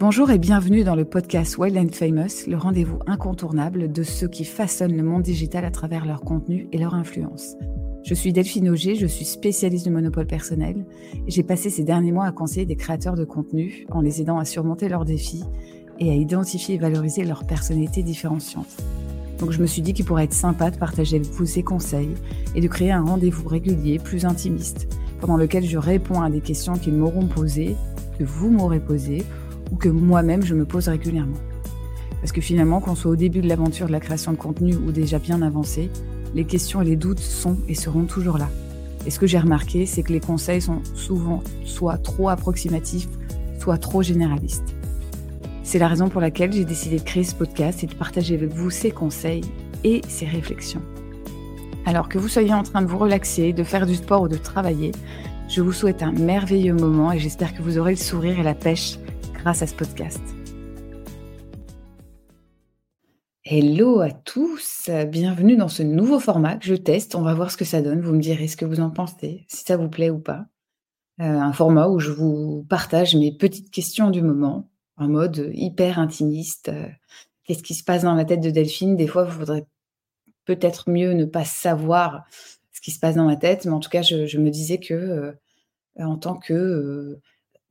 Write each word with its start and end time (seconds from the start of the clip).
Bonjour 0.00 0.30
et 0.30 0.38
bienvenue 0.38 0.82
dans 0.82 0.94
le 0.94 1.04
podcast 1.04 1.58
Wild 1.58 1.76
and 1.76 1.92
Famous, 1.92 2.48
le 2.48 2.56
rendez-vous 2.56 3.00
incontournable 3.06 3.92
de 3.92 4.02
ceux 4.02 4.28
qui 4.28 4.46
façonnent 4.46 4.96
le 4.96 5.02
monde 5.02 5.20
digital 5.20 5.62
à 5.66 5.70
travers 5.70 6.06
leur 6.06 6.22
contenu 6.22 6.68
et 6.72 6.78
leur 6.78 6.94
influence. 6.94 7.54
Je 8.02 8.14
suis 8.14 8.32
Delphine 8.32 8.70
Auger, 8.70 8.94
je 8.94 9.06
suis 9.06 9.26
spécialiste 9.26 9.84
du 9.84 9.90
monopole 9.90 10.26
personnel 10.26 10.86
j'ai 11.26 11.42
passé 11.42 11.68
ces 11.68 11.84
derniers 11.84 12.12
mois 12.12 12.24
à 12.24 12.32
conseiller 12.32 12.64
des 12.64 12.76
créateurs 12.76 13.14
de 13.14 13.26
contenu 13.26 13.84
en 13.90 14.00
les 14.00 14.22
aidant 14.22 14.38
à 14.38 14.46
surmonter 14.46 14.88
leurs 14.88 15.04
défis 15.04 15.44
et 15.98 16.10
à 16.10 16.14
identifier 16.14 16.76
et 16.76 16.78
valoriser 16.78 17.24
leur 17.24 17.44
personnalité 17.44 18.02
différenciante. 18.02 18.82
Donc 19.38 19.50
je 19.50 19.60
me 19.60 19.66
suis 19.66 19.82
dit 19.82 19.92
qu'il 19.92 20.06
pourrait 20.06 20.24
être 20.24 20.32
sympa 20.32 20.70
de 20.70 20.78
partager 20.78 21.16
avec 21.16 21.28
vous 21.28 21.44
ces 21.44 21.62
conseils 21.62 22.14
et 22.54 22.62
de 22.62 22.68
créer 22.68 22.90
un 22.90 23.04
rendez-vous 23.04 23.46
régulier, 23.46 23.98
plus 23.98 24.24
intimiste, 24.24 24.88
pendant 25.20 25.36
lequel 25.36 25.66
je 25.66 25.76
réponds 25.76 26.22
à 26.22 26.30
des 26.30 26.40
questions 26.40 26.78
qu'ils 26.78 26.94
m'auront 26.94 27.26
posées, 27.26 27.76
que 28.18 28.24
vous 28.24 28.48
m'aurez 28.48 28.80
posées 28.80 29.26
ou 29.70 29.76
que 29.76 29.88
moi-même 29.88 30.42
je 30.42 30.54
me 30.54 30.64
pose 30.64 30.88
régulièrement. 30.88 31.38
Parce 32.20 32.32
que 32.32 32.40
finalement, 32.40 32.80
qu'on 32.80 32.94
soit 32.94 33.10
au 33.10 33.16
début 33.16 33.40
de 33.40 33.48
l'aventure 33.48 33.86
de 33.86 33.92
la 33.92 34.00
création 34.00 34.32
de 34.32 34.36
contenu 34.36 34.74
ou 34.74 34.92
déjà 34.92 35.18
bien 35.18 35.40
avancé, 35.42 35.90
les 36.34 36.44
questions 36.44 36.82
et 36.82 36.84
les 36.84 36.96
doutes 36.96 37.20
sont 37.20 37.56
et 37.68 37.74
seront 37.74 38.04
toujours 38.04 38.38
là. 38.38 38.48
Et 39.06 39.10
ce 39.10 39.18
que 39.18 39.26
j'ai 39.26 39.38
remarqué, 39.38 39.86
c'est 39.86 40.02
que 40.02 40.12
les 40.12 40.20
conseils 40.20 40.60
sont 40.60 40.82
souvent 40.94 41.42
soit 41.64 41.96
trop 41.96 42.28
approximatifs, 42.28 43.08
soit 43.58 43.78
trop 43.78 44.02
généralistes. 44.02 44.74
C'est 45.62 45.78
la 45.78 45.88
raison 45.88 46.08
pour 46.08 46.20
laquelle 46.20 46.52
j'ai 46.52 46.64
décidé 46.64 46.98
de 46.98 47.02
créer 47.02 47.24
ce 47.24 47.34
podcast 47.34 47.82
et 47.82 47.86
de 47.86 47.94
partager 47.94 48.34
avec 48.34 48.52
vous 48.52 48.70
ces 48.70 48.90
conseils 48.90 49.44
et 49.84 50.02
ces 50.08 50.26
réflexions. 50.26 50.82
Alors 51.86 52.08
que 52.08 52.18
vous 52.18 52.28
soyez 52.28 52.52
en 52.52 52.62
train 52.62 52.82
de 52.82 52.86
vous 52.86 52.98
relaxer, 52.98 53.52
de 53.52 53.64
faire 53.64 53.86
du 53.86 53.94
sport 53.94 54.22
ou 54.22 54.28
de 54.28 54.36
travailler, 54.36 54.92
je 55.48 55.62
vous 55.62 55.72
souhaite 55.72 56.02
un 56.02 56.12
merveilleux 56.12 56.74
moment 56.74 57.12
et 57.12 57.18
j'espère 57.18 57.54
que 57.54 57.62
vous 57.62 57.78
aurez 57.78 57.92
le 57.92 57.98
sourire 57.98 58.38
et 58.38 58.42
la 58.42 58.54
pêche 58.54 58.98
grâce 59.40 59.62
à 59.62 59.66
ce 59.66 59.74
podcast. 59.74 60.20
Hello 63.42 64.00
à 64.00 64.10
tous, 64.10 64.90
bienvenue 65.08 65.56
dans 65.56 65.68
ce 65.68 65.82
nouveau 65.82 66.20
format 66.20 66.56
que 66.56 66.66
je 66.66 66.74
teste. 66.74 67.14
On 67.14 67.22
va 67.22 67.32
voir 67.32 67.50
ce 67.50 67.56
que 67.56 67.64
ça 67.64 67.80
donne. 67.80 68.02
Vous 68.02 68.12
me 68.12 68.20
direz 68.20 68.48
ce 68.48 68.56
que 68.56 68.66
vous 68.66 68.80
en 68.80 68.90
pensez, 68.90 69.46
si 69.48 69.64
ça 69.64 69.78
vous 69.78 69.88
plaît 69.88 70.10
ou 70.10 70.18
pas. 70.18 70.46
Euh, 71.20 71.24
un 71.24 71.54
format 71.54 71.88
où 71.88 71.98
je 71.98 72.10
vous 72.10 72.66
partage 72.68 73.16
mes 73.16 73.32
petites 73.32 73.70
questions 73.70 74.10
du 74.10 74.20
moment, 74.20 74.68
en 74.98 75.08
mode 75.08 75.50
hyper 75.54 75.98
intimiste. 75.98 76.68
Euh, 76.68 76.86
qu'est-ce 77.44 77.62
qui 77.62 77.74
se 77.74 77.82
passe 77.82 78.02
dans 78.02 78.14
la 78.14 78.26
tête 78.26 78.40
de 78.40 78.50
Delphine? 78.50 78.94
Des 78.94 79.06
fois, 79.06 79.24
vous 79.24 79.38
voudrez 79.38 79.64
peut-être 80.44 80.90
mieux 80.90 81.14
ne 81.14 81.24
pas 81.24 81.44
savoir 81.44 82.24
ce 82.72 82.82
qui 82.82 82.90
se 82.90 83.00
passe 83.00 83.16
dans 83.16 83.26
ma 83.26 83.36
tête, 83.36 83.64
mais 83.64 83.72
en 83.72 83.80
tout 83.80 83.90
cas, 83.90 84.02
je, 84.02 84.38
me 84.38 84.50
disais 84.50 84.78
que 84.78 84.94
euh, 84.94 85.32
en 85.98 86.16
tant 86.18 86.36
que 86.36 87.18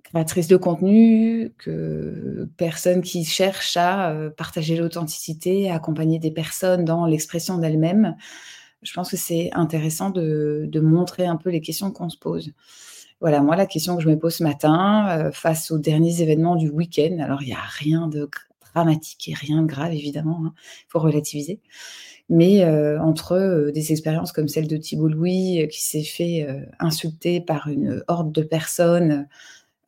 créatrice 0.03 0.47
de 0.47 0.57
contenu, 0.57 1.53
que 1.57 2.49
personne 2.57 3.01
qui 3.01 3.23
cherche 3.25 3.77
à 3.77 4.11
euh, 4.11 4.29
partager 4.29 4.75
l'authenticité, 4.75 5.69
à 5.69 5.75
accompagner 5.75 6.19
des 6.19 6.31
personnes 6.31 6.85
dans 6.85 7.05
l'expression 7.05 7.57
d'elles-mêmes. 7.57 8.15
Je 8.81 8.93
pense 8.93 9.11
que 9.11 9.17
c'est 9.17 9.51
intéressant 9.53 10.09
de, 10.09 10.69
montrer 10.81 11.25
un 11.25 11.35
peu 11.35 11.49
les 11.49 11.61
questions 11.61 11.91
qu'on 11.91 12.09
se 12.09 12.17
pose. 12.17 12.53
Voilà, 13.21 13.41
moi, 13.41 13.55
la 13.55 13.65
question 13.65 13.97
que 13.97 14.03
je 14.03 14.09
me 14.09 14.17
pose 14.17 14.35
ce 14.35 14.43
matin, 14.43 15.09
euh, 15.09 15.31
face 15.31 15.71
aux 15.71 15.77
derniers 15.77 16.21
événements 16.21 16.55
du 16.55 16.69
week-end, 16.69 17.19
alors 17.19 17.43
il 17.43 17.47
n'y 17.47 17.53
a 17.53 17.59
rien 17.61 18.07
de 18.07 18.29
dramatique 18.73 19.27
et 19.27 19.33
rien 19.33 19.61
de 19.61 19.67
grave, 19.67 19.91
évidemment, 19.93 20.39
il 20.41 20.47
hein, 20.47 20.53
faut 20.87 20.99
relativiser. 20.99 21.59
Mais 22.29 22.63
euh, 22.63 23.01
entre 23.01 23.71
des 23.73 23.91
expériences 23.91 24.31
comme 24.31 24.47
celle 24.47 24.67
de 24.67 24.77
Thibault 24.77 25.07
Louis, 25.07 25.67
qui 25.69 25.81
s'est 25.81 26.03
fait 26.03 26.47
insulter 26.79 27.41
par 27.41 27.67
une 27.67 28.03
horde 28.07 28.31
de 28.31 28.43
personnes 28.43 29.27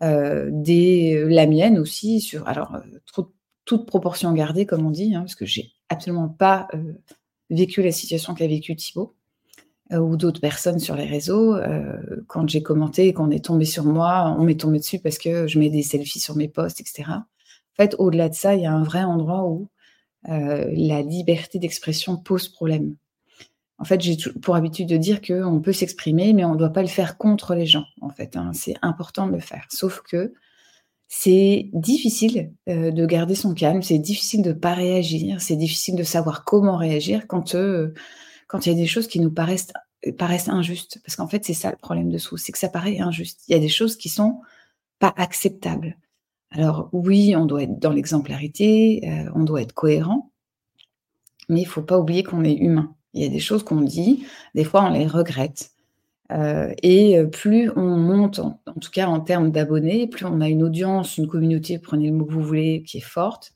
des, 0.02 1.16
euh, 1.16 1.27
la 1.30 1.45
mienne 1.45 1.77
aussi, 1.77 2.21
sur, 2.21 2.47
alors, 2.47 2.75
euh, 2.75 3.23
toute 3.66 3.85
proportion 3.85 4.33
gardée, 4.33 4.66
comme 4.66 4.85
on 4.85 4.91
dit, 4.91 5.16
hein, 5.16 5.21
parce 5.21 5.35
que 5.35 5.45
j'ai 5.45 5.71
absolument 5.89 6.27
pas 6.27 6.67
vécu 7.50 7.81
la 7.84 7.91
situation 7.91 8.34
qu'a 8.34 8.47
vécu 8.47 8.75
Thibaut 8.75 9.16
ou 9.91 10.17
d'autres 10.17 10.41
personnes 10.41 10.79
sur 10.79 10.95
les 10.95 11.06
réseaux. 11.06 11.56
quand 12.28 12.50
j'ai 12.50 12.63
commenté 12.63 13.07
et 13.07 13.13
qu'on 13.13 13.29
est 13.29 13.45
tombé 13.45 13.66
sur 13.66 13.85
moi, 13.85 14.35
on 14.38 14.44
m'est 14.44 14.59
tombé 14.59 14.79
dessus 14.79 15.00
parce 15.00 15.17
que 15.17 15.47
je 15.47 15.59
mets 15.59 15.69
des 15.69 15.84
selfies 15.84 16.19
sur 16.19 16.35
mes 16.35 16.47
posts, 16.47 16.81
etc. 16.81 17.03
En 17.09 17.23
fait, 17.78 17.95
au-delà 18.00 18.29
de 18.29 18.33
ça, 18.33 18.56
il 18.56 18.62
y 18.62 18.66
a 18.66 18.73
un 18.73 18.83
vrai 18.83 19.03
endroit 19.03 19.45
où 19.45 19.69
la 20.25 21.01
liberté 21.01 21.59
d'expression 21.59 22.18
pose 22.18 22.50
problème. 22.50 22.95
En 23.81 23.84
fait, 23.84 24.00
j'ai 24.00 24.16
pour 24.44 24.56
habitude 24.56 24.88
de 24.88 24.96
dire 24.96 25.22
qu'on 25.22 25.59
peut 25.59 25.74
s'exprimer, 25.74 26.34
mais 26.34 26.46
on 26.46 26.53
ne 26.53 26.58
doit 26.58 26.69
pas 26.69 26.84
le 26.84 26.88
faire 26.88 27.18
contre 27.18 27.56
les 27.56 27.66
gens. 27.66 27.86
En 28.00 28.09
fait, 28.09 28.38
hein. 28.38 28.52
c'est 28.53 28.75
important 28.84 29.25
de 29.25 29.31
le 29.31 29.40
faire. 29.40 29.66
Sauf 29.69 30.02
que 30.02 30.36
c'est 31.08 31.72
difficile 31.74 32.53
euh, 32.69 32.92
de 32.92 33.06
garder 33.08 33.34
son 33.34 33.56
calme, 33.56 33.81
c'est 33.81 33.97
difficile 33.97 34.44
de 34.44 34.50
ne 34.50 34.53
pas 34.53 34.75
réagir, 34.75 35.42
c'est 35.42 35.56
difficile 35.56 35.96
de 35.96 36.03
savoir 36.03 36.46
comment 36.46 36.78
réagir 36.78 37.25
quand 37.25 37.56
euh, 37.56 37.92
il 38.53 38.68
y 38.68 38.69
a 38.69 38.75
des 38.75 38.86
choses 38.86 39.08
qui 39.08 39.19
nous 39.19 39.31
paraissent 39.31 39.74
injustes. 40.48 41.02
Parce 41.03 41.16
qu'en 41.16 41.28
fait, 41.28 41.44
c'est 41.44 41.56
ça 41.56 41.72
le 41.72 41.78
problème 41.78 42.12
de 42.12 42.19
sous, 42.19 42.38
c'est 42.38 42.52
que 42.52 42.59
ça 42.59 42.69
paraît 42.69 43.00
injuste. 43.00 43.42
Il 43.48 43.53
y 43.53 43.56
a 43.56 43.59
des 43.59 43.68
choses 43.68 43.98
qui 43.98 44.09
sont 44.09 44.42
pas 45.00 45.13
acceptables. 45.18 45.98
Alors 46.52 46.88
oui, 46.94 47.36
on 47.36 47.46
doit 47.46 47.63
être 47.63 47.80
dans 47.80 47.92
l'exemplarité, 47.92 49.02
euh, 49.09 49.31
on 49.34 49.44
doit 49.44 49.63
être 49.63 49.74
cohérent, 49.74 50.31
mais 51.50 51.62
il 51.62 51.68
faut 51.68 51.81
pas 51.81 51.98
oublier 51.98 52.22
qu'on 52.22 52.44
est 52.44 52.53
humain. 52.53 52.96
Il 53.13 53.22
y 53.22 53.25
a 53.25 53.29
des 53.29 53.39
choses 53.39 53.63
qu'on 53.63 53.81
dit, 53.81 54.25
des 54.55 54.63
fois 54.63 54.83
on 54.83 54.91
les 54.91 55.07
regrette. 55.07 55.72
Euh, 56.31 56.73
et 56.81 57.17
euh, 57.17 57.27
plus 57.27 57.69
on 57.75 57.97
monte, 57.97 58.39
en, 58.39 58.59
tout 58.79 58.91
cas 58.91 59.07
en 59.07 59.19
termes 59.19 59.51
d'abonnés, 59.51 60.07
plus 60.07 60.25
on 60.25 60.39
a 60.41 60.47
une 60.47 60.63
audience, 60.63 61.17
une 61.17 61.27
communauté, 61.27 61.77
prenez 61.77 62.07
le 62.07 62.13
mot 62.13 62.25
que 62.25 62.33
vous 62.33 62.44
voulez, 62.44 62.83
qui 62.83 62.97
est 62.97 63.01
forte, 63.01 63.53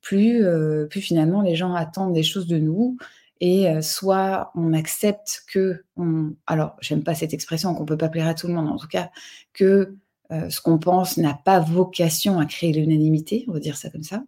plus, 0.00 0.44
euh, 0.44 0.86
plus 0.86 1.00
finalement 1.00 1.42
les 1.42 1.56
gens 1.56 1.74
attendent 1.74 2.14
des 2.14 2.22
choses 2.22 2.46
de 2.46 2.58
nous. 2.58 2.96
Et 3.40 3.66
soit 3.82 4.52
on 4.54 4.72
accepte 4.72 5.42
que, 5.52 5.84
alors 6.46 6.76
j'aime 6.80 7.02
pas 7.02 7.14
cette 7.14 7.34
expression 7.34 7.74
qu'on 7.74 7.84
peut 7.84 7.98
pas 7.98 8.08
plaire 8.08 8.28
à 8.28 8.32
tout 8.32 8.46
le 8.46 8.54
monde, 8.54 8.68
en 8.68 8.78
tout 8.78 8.86
cas 8.86 9.10
que 9.52 9.96
ce 10.30 10.60
qu'on 10.62 10.78
pense 10.78 11.18
n'a 11.18 11.34
pas 11.34 11.60
vocation 11.60 12.38
à 12.38 12.46
créer 12.46 12.72
l'unanimité, 12.72 13.44
on 13.48 13.52
va 13.52 13.60
dire 13.60 13.76
ça 13.76 13.90
comme 13.90 14.04
ça. 14.04 14.22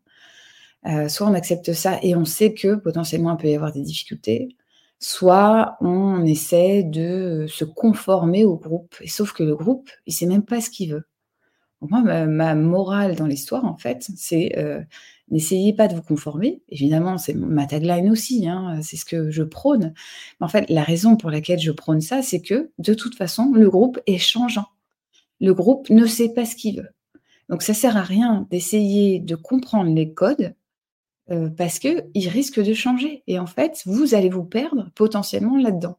Euh, 0.87 1.09
soit 1.09 1.27
on 1.27 1.35
accepte 1.35 1.73
ça 1.73 1.99
et 2.03 2.15
on 2.15 2.25
sait 2.25 2.55
que 2.55 2.77
potentiellement 2.77 3.37
il 3.37 3.43
peut 3.43 3.49
y 3.49 3.55
avoir 3.55 3.73
des 3.73 3.83
difficultés, 3.83 4.57
soit 5.01 5.77
on 5.81 6.25
essaie 6.25 6.83
de 6.85 7.47
se 7.49 7.65
conformer 7.65 8.45
au 8.45 8.57
groupe. 8.57 8.95
Sauf 9.07 9.33
que 9.33 9.43
le 9.43 9.57
groupe, 9.57 9.91
il 10.07 10.13
sait 10.13 10.27
même 10.27 10.45
pas 10.45 10.61
ce 10.61 10.71
qu'il 10.71 10.93
veut. 10.93 11.07
moi, 11.81 12.03
ma, 12.03 12.55
morale 12.55 13.17
dans 13.17 13.27
l'histoire, 13.27 13.65
en 13.65 13.77
fait, 13.77 14.09
c'est 14.17 14.57
euh, 14.59 14.81
n'essayez 15.31 15.73
pas 15.73 15.89
de 15.89 15.95
vous 15.97 16.03
conformer. 16.03 16.63
Évidemment, 16.69 17.19
c'est 17.19 17.35
ma 17.35 17.67
tagline 17.67 18.11
aussi, 18.11 18.49
hein, 18.49 18.81
c'est 18.83 18.97
ce 18.97 19.05
que 19.05 19.31
je 19.31 19.43
prône. 19.43 19.93
Mais 20.41 20.45
en 20.47 20.49
fait, 20.49 20.69
la 20.71 20.85
raison 20.85 21.17
pour 21.17 21.31
laquelle 21.31 21.59
je 21.59 21.73
prône 21.73 22.01
ça, 22.01 22.23
c'est 22.23 22.41
que 22.41 22.71
de 22.79 22.95
toute 22.95 23.17
façon, 23.17 23.53
le 23.55 23.69
groupe 23.71 23.99
est 24.07 24.19
changeant. 24.19 24.67
Le 25.41 25.53
groupe 25.53 25.91
ne 25.91 26.07
sait 26.07 26.33
pas 26.33 26.45
ce 26.45 26.57
qu'il 26.57 26.77
veut. 26.77 26.89
Donc 27.49 27.63
ça 27.63 27.75
sert 27.75 27.97
à 27.97 28.03
rien 28.03 28.47
d'essayer 28.51 29.21
de 29.21 29.37
comprendre 29.37 29.93
les 29.95 30.13
codes 30.13 30.55
euh, 31.31 31.49
parce 31.49 31.81
qu'il 31.81 32.29
risque 32.29 32.61
de 32.61 32.73
changer. 32.73 33.25
Et 33.27 33.39
en 33.39 33.47
fait, 33.47 33.83
vous 33.85 34.15
allez 34.15 34.29
vous 34.29 34.45
perdre 34.45 34.91
potentiellement 34.95 35.59
là-dedans. 35.59 35.99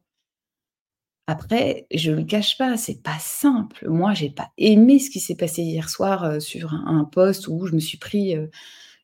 Après, 1.26 1.86
je 1.92 2.10
ne 2.10 2.16
le 2.16 2.24
cache 2.24 2.56
pas, 2.56 2.78
c'est 2.78 3.02
pas 3.02 3.18
simple. 3.20 3.86
Moi, 3.90 4.14
j'ai 4.14 4.30
pas 4.30 4.50
aimé 4.56 4.98
ce 4.98 5.10
qui 5.10 5.20
s'est 5.20 5.34
passé 5.34 5.62
hier 5.62 5.90
soir 5.90 6.24
euh, 6.24 6.40
sur 6.40 6.72
un, 6.72 7.04
poste 7.04 7.48
où 7.48 7.66
je 7.66 7.74
me 7.74 7.80
suis 7.80 7.98
pris 7.98 8.34
euh, 8.34 8.46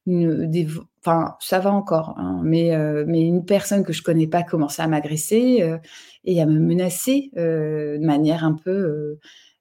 une, 0.06 0.50
des, 0.50 0.66
enfin, 1.00 1.36
ça 1.40 1.58
va 1.58 1.72
encore, 1.72 2.14
hein, 2.18 2.40
mais, 2.42 2.76
mais 3.06 3.22
une 3.22 3.44
personne 3.44 3.84
que 3.84 3.92
je 3.92 4.02
connais 4.02 4.26
pas 4.26 4.42
commençait 4.42 4.82
à 4.82 4.86
m'agresser 4.86 5.78
et 6.24 6.42
à 6.42 6.46
me 6.46 6.60
menacer 6.60 7.30
de 7.34 7.98
manière 8.04 8.44
un 8.44 8.52
peu 8.52 9.18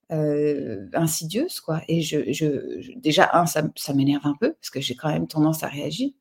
insidieuse, 0.09 1.59
quoi. 1.59 1.81
Et 1.87 2.01
je, 2.01 2.93
déjà, 2.99 3.29
un, 3.33 3.45
ça, 3.45 3.63
m'énerve 3.93 4.25
un 4.25 4.35
peu 4.39 4.53
parce 4.53 4.69
que 4.69 4.81
j'ai 4.81 4.95
quand 4.95 5.09
même 5.09 5.27
tendance 5.27 5.63
à 5.63 5.67
réagir 5.67 6.11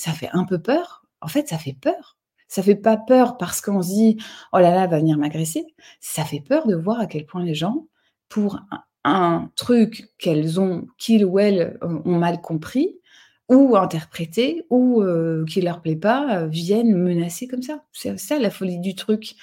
ça 0.00 0.12
fait 0.12 0.30
un 0.32 0.44
peu 0.44 0.58
peur. 0.58 1.04
En 1.20 1.28
fait, 1.28 1.48
ça 1.48 1.58
fait 1.58 1.76
peur. 1.78 2.16
Ça 2.48 2.62
fait 2.62 2.74
pas 2.74 2.96
peur 2.96 3.36
parce 3.36 3.60
qu'on 3.60 3.82
se 3.82 3.88
dit 3.88 4.16
oh 4.52 4.58
là 4.58 4.74
là, 4.74 4.86
va 4.86 4.98
venir 4.98 5.18
m'agresser. 5.18 5.66
Ça 6.00 6.24
fait 6.24 6.40
peur 6.40 6.66
de 6.66 6.74
voir 6.74 6.98
à 7.00 7.06
quel 7.06 7.26
point 7.26 7.44
les 7.44 7.54
gens, 7.54 7.86
pour 8.28 8.60
un, 9.04 9.50
truc 9.56 10.10
qu'elles 10.18 10.60
ont, 10.60 10.86
qu'ils 10.98 11.24
ou 11.24 11.38
elles 11.38 11.78
ont 11.82 12.18
mal 12.18 12.40
compris 12.40 12.98
ou 13.48 13.76
interprété 13.76 14.64
ou 14.70 15.02
euh, 15.02 15.44
qui 15.46 15.60
leur 15.60 15.80
plaît 15.80 15.96
pas, 15.96 16.42
euh, 16.42 16.46
viennent 16.46 16.94
menacer 16.94 17.46
comme 17.48 17.62
ça. 17.62 17.84
C'est 17.92 18.18
ça 18.18 18.38
la 18.38 18.50
folie 18.50 18.78
du 18.78 18.94
truc. 18.94 19.34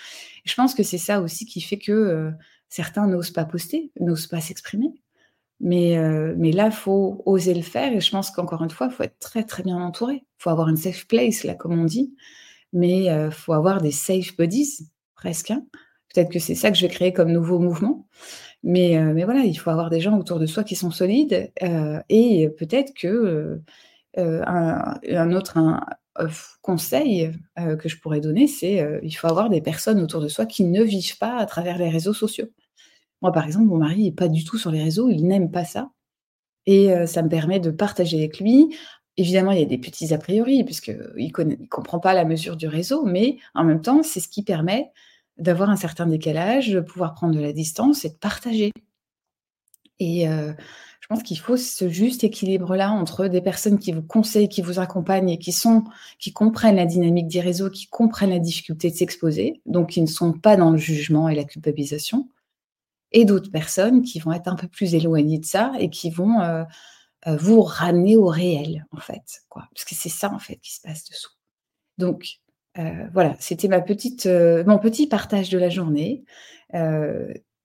Je 0.46 0.54
pense 0.56 0.74
que 0.74 0.84
c'est 0.84 0.98
ça 0.98 1.22
aussi 1.22 1.46
qui 1.46 1.62
fait 1.62 1.78
que 1.78 1.92
euh, 1.92 2.32
certains 2.70 3.08
n'osent 3.08 3.32
pas 3.32 3.46
poster, 3.46 3.92
n'osent 4.00 4.28
pas 4.28 4.42
s'exprimer. 4.42 4.94
Mais, 5.60 5.98
euh, 5.98 6.36
mais 6.38 6.52
là, 6.52 6.68
il 6.68 6.72
faut 6.72 7.24
oser 7.26 7.54
le 7.54 7.62
faire. 7.62 7.92
Et 7.94 8.00
je 8.00 8.12
pense 8.12 8.32
qu'encore 8.32 8.64
une 8.64 8.70
fois, 8.70 8.88
il 8.92 8.94
faut 8.94 9.04
être 9.04 9.20
très, 9.20 9.44
très 9.44 9.64
bien 9.64 9.78
entouré. 9.78 10.16
Il 10.16 10.44
faut 10.44 10.50
avoir 10.50 10.70
une 10.70 10.78
safe 10.78 11.08
place, 11.08 11.44
là, 11.44 11.56
comme 11.56 11.80
on 11.80 11.86
dit. 11.86 12.16
Mais 12.74 13.06
il 13.06 13.10
euh, 13.10 13.32
faut 13.32 13.54
avoir 13.54 13.82
des 13.82 13.92
safe 13.92 14.36
buddies, 14.38 14.90
presque. 15.16 15.52
Hein. 15.52 15.66
Peut-être 16.14 16.32
que 16.32 16.40
c'est 16.40 16.56
ça 16.56 16.70
que 16.72 16.78
je 16.78 16.86
vais 16.86 16.94
créer 16.94 17.14
comme 17.14 17.32
nouveau 17.32 17.60
mouvement. 17.60 18.08
Mais, 18.64 19.00
mais 19.14 19.24
voilà, 19.24 19.42
il 19.42 19.56
faut 19.56 19.70
avoir 19.70 19.90
des 19.90 20.00
gens 20.00 20.18
autour 20.18 20.40
de 20.40 20.48
soi 20.48 20.64
qui 20.64 20.76
sont 20.76 20.90
solides 20.90 21.52
et 22.10 22.50
peut-être 22.58 22.92
que 22.96 23.62
un, 24.18 25.00
un, 25.08 25.32
autre 25.32 25.58
un, 25.58 25.86
conseil 26.62 27.32
que 27.80 27.90
je 27.90 28.00
pourrais 28.00 28.22
donner, 28.22 28.48
c'est 28.48 29.00
il 29.04 29.12
faut 29.14 29.28
avoir 29.28 29.50
des 29.50 29.62
personnes 29.62 30.02
autour 30.02 30.22
de 30.22 30.28
soi 30.28 30.46
qui 30.46 30.64
ne 30.64 30.84
vivent 30.84 31.18
pas 31.18 31.38
à 31.38 31.46
travers 31.46 31.78
les 31.78 31.90
réseaux 31.90 32.14
sociaux. 32.14 32.48
Moi, 33.22 33.32
par 33.32 33.46
exemple, 33.46 33.66
mon 33.66 33.78
mari 33.78 34.04
n'est 34.04 34.12
pas 34.12 34.28
du 34.28 34.44
tout 34.44 34.58
sur 34.58 34.72
les 34.72 34.84
réseaux, 34.84 35.10
il 35.10 35.28
n'aime 35.28 35.52
pas 35.52 35.66
ça. 35.66 35.92
Et 36.66 36.90
ça 37.08 37.22
me 37.22 37.30
permet 37.30 37.60
de 37.60 37.72
partager 37.72 38.18
avec 38.18 38.40
lui. 38.40 38.76
Évidemment, 39.16 39.52
il 39.52 39.60
y 39.60 39.64
a 39.64 39.66
des 39.66 39.78
petits 39.78 40.14
a 40.14 40.18
priori, 40.18 40.64
puisqu'il 40.64 41.32
ne 41.38 41.66
comprend 41.68 42.00
pas 42.00 42.14
la 42.14 42.26
mesure 42.26 42.56
du 42.58 42.68
réseau, 42.68 43.06
mais 43.06 43.38
en 43.56 43.64
même 43.64 43.82
temps, 43.82 44.04
c'est 44.04 44.20
ce 44.20 44.28
qui 44.28 44.44
permet 44.44 44.92
d'avoir 45.38 45.70
un 45.70 45.76
certain 45.76 46.06
décalage, 46.06 46.70
de 46.70 46.80
pouvoir 46.80 47.14
prendre 47.14 47.34
de 47.34 47.40
la 47.40 47.54
distance 47.54 48.06
et 48.06 48.10
de 48.10 48.16
partager. 48.16 48.72
Et 50.00 50.28
je 51.10 51.16
pense 51.16 51.24
qu'il 51.24 51.40
faut 51.40 51.56
ce 51.56 51.88
juste 51.88 52.26
équilibre-là 52.26 52.92
entre 52.92 53.28
des 53.28 53.40
personnes 53.40 53.80
qui 53.80 53.94
vous 53.94 54.02
conseillent, 54.02 54.50
qui 54.50 54.62
vous 54.62 54.80
accompagnent 54.80 55.30
et 55.30 55.40
qui 55.40 55.54
sont, 55.54 55.86
qui 56.20 56.34
comprennent 56.34 56.76
la 56.76 56.86
dynamique 56.86 57.30
des 57.30 57.40
réseaux, 57.40 57.70
qui 57.70 57.88
comprennent 57.88 58.32
la 58.32 58.40
difficulté 58.40 58.92
de 58.92 58.96
s'exposer, 58.96 59.62
donc 59.66 59.92
qui 59.92 60.02
ne 60.02 60.08
sont 60.08 60.34
pas 60.34 60.58
dans 60.58 60.70
le 60.70 60.78
jugement 60.78 61.30
et 61.30 61.36
la 61.36 61.46
culpabilisation, 61.46 62.28
et 63.14 63.24
d'autres 63.24 63.50
personnes 63.50 64.02
qui 64.02 64.20
vont 64.20 64.34
être 64.34 64.50
un 64.50 64.56
peu 64.56 64.68
plus 64.68 64.96
éloignées 64.96 65.40
de 65.40 65.46
ça 65.46 65.72
et 65.80 65.90
qui 65.90 66.10
vont 66.10 66.66
vous 67.26 67.62
ramener 67.62 68.18
au 68.18 68.28
réel, 68.28 68.86
en 68.92 69.00
fait, 69.00 69.44
quoi. 69.48 69.70
Parce 69.74 69.86
que 69.86 69.96
c'est 69.96 70.10
ça, 70.10 70.30
en 70.34 70.40
fait, 70.40 70.58
qui 70.58 70.74
se 70.74 70.82
passe 70.82 71.06
dessous. 71.06 71.32
Donc, 71.98 72.42
voilà, 73.14 73.38
c'était 73.40 73.70
ma 73.70 73.80
petite, 73.80 74.26
mon 74.26 74.78
petit 74.78 75.08
partage 75.08 75.50
de 75.50 75.58
la 75.58 75.70
journée. 75.70 76.26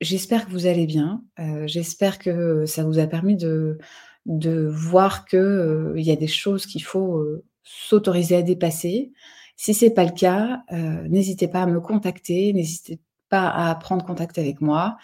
J'espère 0.02 0.46
que 0.46 0.50
vous 0.50 0.66
allez 0.66 0.87
bien. 0.87 1.22
J'espère 1.66 2.19
que 2.19 2.66
ça 2.66 2.84
vous 2.84 2.99
a 2.99 3.06
permis 3.06 3.37
de, 3.37 3.78
de 4.26 4.66
voir 4.66 5.25
qu'il 5.25 5.94
il 5.96 6.02
y 6.04 6.10
a 6.10 6.16
des 6.16 6.26
choses 6.26 6.66
qu'il 6.66 6.82
faut 6.82 7.25
s'autoriser 7.62 8.37
à 8.37 8.43
dépasser. 8.43 9.12
Si 9.56 9.75
ce 9.75 9.84
n'est 9.84 9.90
pas 9.93 10.04
le 10.04 10.10
cas, 10.10 10.62
n'hésitez 11.08 11.49
pas 11.49 11.62
à 11.62 11.66
me 11.66 11.81
contacter, 11.81 12.52
n'hésitez 12.52 12.99
pas 13.28 13.49
à 13.49 13.75
prendre 13.76 14.04
contact 14.04 14.38
avec 14.38 14.60
moi. 14.60 14.96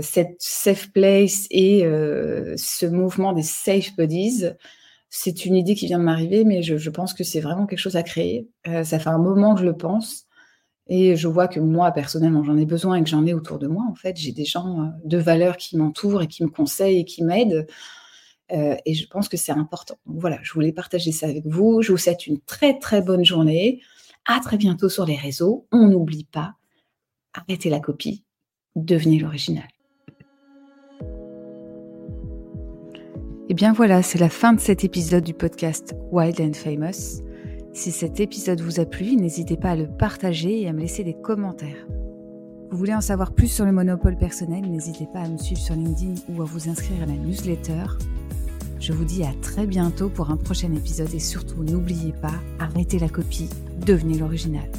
cette 0.00 0.36
safe 0.38 0.90
place 0.92 1.46
et 1.50 1.80
ce 1.82 2.86
mouvement 2.86 3.32
des 3.34 3.42
safe 3.42 3.94
buddies, 3.96 4.44
c'est 5.16 5.46
une 5.46 5.54
idée 5.54 5.76
qui 5.76 5.86
vient 5.86 6.00
de 6.00 6.04
m'arriver, 6.04 6.44
mais 6.44 6.60
je, 6.60 6.90
pense 6.90 7.14
que 7.14 7.22
c'est 7.22 7.38
vraiment 7.38 7.66
quelque 7.66 7.78
chose 7.78 7.94
à 7.94 8.02
créer. 8.02 8.48
Euh, 8.66 8.82
ça 8.82 8.98
fait 8.98 9.10
un 9.10 9.18
moment 9.18 9.54
que 9.54 9.60
je 9.60 9.64
le 9.64 9.76
pense. 9.76 10.26
Et 10.86 11.16
je 11.16 11.28
vois 11.28 11.48
que 11.48 11.60
moi, 11.60 11.92
personnellement, 11.92 12.44
j'en 12.44 12.56
ai 12.56 12.66
besoin 12.66 12.96
et 12.96 13.02
que 13.02 13.08
j'en 13.08 13.24
ai 13.26 13.32
autour 13.32 13.58
de 13.58 13.66
moi. 13.66 13.84
En 13.90 13.94
fait, 13.94 14.16
j'ai 14.16 14.32
des 14.32 14.44
gens 14.44 14.80
euh, 14.80 14.86
de 15.04 15.16
valeur 15.16 15.56
qui 15.56 15.76
m'entourent 15.76 16.22
et 16.22 16.28
qui 16.28 16.44
me 16.44 16.50
conseillent 16.50 17.00
et 17.00 17.04
qui 17.04 17.24
m'aident. 17.24 17.66
Euh, 18.52 18.76
et 18.84 18.94
je 18.94 19.06
pense 19.08 19.28
que 19.28 19.36
c'est 19.36 19.52
important. 19.52 19.96
Donc 20.06 20.20
voilà, 20.20 20.38
je 20.42 20.52
voulais 20.52 20.72
partager 20.72 21.12
ça 21.12 21.26
avec 21.26 21.46
vous. 21.46 21.80
Je 21.80 21.92
vous 21.92 21.98
souhaite 21.98 22.26
une 22.26 22.40
très 22.40 22.78
très 22.78 23.00
bonne 23.00 23.24
journée. 23.24 23.80
À 24.26 24.40
très 24.40 24.56
bientôt 24.56 24.88
sur 24.88 25.06
les 25.06 25.16
réseaux. 25.16 25.66
On 25.72 25.88
n'oublie 25.88 26.24
pas, 26.24 26.54
arrêtez 27.32 27.70
la 27.70 27.80
copie, 27.80 28.24
devenez 28.76 29.18
l'original. 29.18 29.68
Et 33.50 33.54
bien 33.54 33.74
voilà, 33.74 34.02
c'est 34.02 34.18
la 34.18 34.30
fin 34.30 34.54
de 34.54 34.60
cet 34.60 34.84
épisode 34.84 35.24
du 35.24 35.34
podcast 35.34 35.94
Wild 36.10 36.40
and 36.40 36.54
Famous. 36.54 37.23
Si 37.74 37.90
cet 37.90 38.20
épisode 38.20 38.60
vous 38.60 38.78
a 38.78 38.86
plu, 38.86 39.16
n'hésitez 39.16 39.56
pas 39.56 39.70
à 39.70 39.76
le 39.76 39.88
partager 39.88 40.62
et 40.62 40.68
à 40.68 40.72
me 40.72 40.78
laisser 40.78 41.02
des 41.02 41.12
commentaires. 41.12 41.88
Vous 42.70 42.78
voulez 42.78 42.94
en 42.94 43.00
savoir 43.00 43.32
plus 43.32 43.48
sur 43.48 43.64
le 43.64 43.72
monopole 43.72 44.16
personnel, 44.16 44.70
n'hésitez 44.70 45.08
pas 45.12 45.22
à 45.22 45.28
me 45.28 45.38
suivre 45.38 45.60
sur 45.60 45.74
LinkedIn 45.74 46.14
ou 46.28 46.42
à 46.42 46.44
vous 46.44 46.68
inscrire 46.68 47.02
à 47.02 47.06
la 47.06 47.14
newsletter. 47.14 47.82
Je 48.78 48.92
vous 48.92 49.04
dis 49.04 49.24
à 49.24 49.32
très 49.42 49.66
bientôt 49.66 50.08
pour 50.08 50.30
un 50.30 50.36
prochain 50.36 50.72
épisode 50.72 51.12
et 51.12 51.18
surtout 51.18 51.64
n'oubliez 51.64 52.12
pas, 52.12 52.34
arrêtez 52.60 53.00
la 53.00 53.08
copie, 53.08 53.50
devenez 53.84 54.18
l'original. 54.18 54.70